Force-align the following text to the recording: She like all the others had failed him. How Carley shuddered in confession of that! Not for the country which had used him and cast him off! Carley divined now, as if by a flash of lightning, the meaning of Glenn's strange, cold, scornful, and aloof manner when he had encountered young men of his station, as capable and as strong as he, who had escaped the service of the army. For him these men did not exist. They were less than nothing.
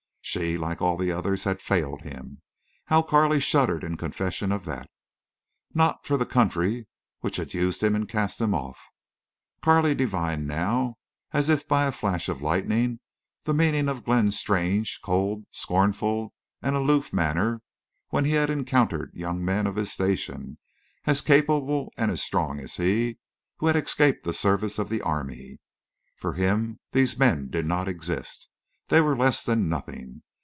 She 0.23 0.57
like 0.57 0.81
all 0.81 0.95
the 0.95 1.11
others 1.11 1.43
had 1.43 1.61
failed 1.61 2.03
him. 2.03 2.41
How 2.85 3.01
Carley 3.01 3.41
shuddered 3.41 3.83
in 3.83 3.97
confession 3.97 4.53
of 4.53 4.63
that! 4.63 4.89
Not 5.73 6.05
for 6.05 6.15
the 6.15 6.25
country 6.27 6.87
which 7.19 7.35
had 7.35 7.53
used 7.53 7.83
him 7.83 7.95
and 7.95 8.07
cast 8.07 8.39
him 8.39 8.53
off! 8.53 8.79
Carley 9.61 9.93
divined 9.93 10.47
now, 10.47 10.95
as 11.33 11.49
if 11.49 11.67
by 11.67 11.83
a 11.85 11.91
flash 11.91 12.29
of 12.29 12.41
lightning, 12.41 13.01
the 13.43 13.53
meaning 13.53 13.89
of 13.89 14.05
Glenn's 14.05 14.39
strange, 14.39 15.01
cold, 15.03 15.43
scornful, 15.51 16.33
and 16.61 16.77
aloof 16.77 17.11
manner 17.11 17.61
when 18.09 18.23
he 18.23 18.31
had 18.31 18.49
encountered 18.49 19.11
young 19.13 19.43
men 19.43 19.67
of 19.67 19.75
his 19.75 19.91
station, 19.91 20.57
as 21.03 21.19
capable 21.21 21.91
and 21.97 22.09
as 22.09 22.21
strong 22.23 22.57
as 22.61 22.77
he, 22.77 23.17
who 23.57 23.67
had 23.67 23.75
escaped 23.75 24.23
the 24.23 24.33
service 24.33 24.79
of 24.79 24.87
the 24.87 25.01
army. 25.01 25.59
For 26.15 26.35
him 26.35 26.79
these 26.93 27.19
men 27.19 27.49
did 27.49 27.65
not 27.65 27.89
exist. 27.89 28.47
They 28.87 28.99
were 28.99 29.15
less 29.15 29.45
than 29.45 29.69
nothing. 29.69 30.21